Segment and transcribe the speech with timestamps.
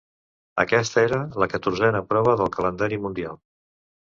[0.63, 3.41] Aquesta era la catorzena prova del Calendari mundial.